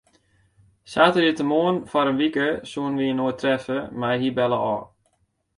Saterdeitemoarn 0.93 1.77
foar 1.91 2.07
in 2.11 2.19
wike 2.21 2.47
soene 2.71 2.97
wy 2.99 3.05
inoar 3.13 3.37
treffe, 3.41 3.77
mar 3.99 4.17
hy 4.21 4.29
belle 4.37 4.59
ôf. 4.73 4.83